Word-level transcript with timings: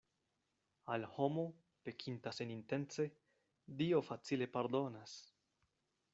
Al 0.95 1.05
homo, 1.25 1.43
pekinta 1.89 2.31
senintence, 2.37 3.07
Dio 3.83 4.01
facile 4.09 4.51
pardonas. 4.57 5.15